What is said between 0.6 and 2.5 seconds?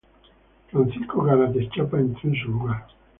Francisco Garate Chapa entró en su